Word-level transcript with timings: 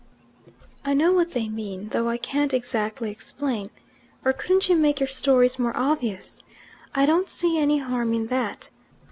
"I 0.83 0.95
know 0.95 1.11
what 1.13 1.33
they 1.33 1.47
mean, 1.47 1.89
though 1.89 2.09
I 2.09 2.17
can't 2.17 2.55
exactly 2.55 3.11
explain. 3.11 3.69
Or 4.25 4.33
couldn't 4.33 4.67
you 4.67 4.75
make 4.75 4.99
your 4.99 5.05
stories 5.05 5.59
more 5.59 5.77
obvious? 5.77 6.41
I 6.95 7.05
don't 7.05 7.29
see 7.29 7.59
any 7.59 7.77
harm 7.77 8.15
in 8.15 8.25
that. 8.25 8.69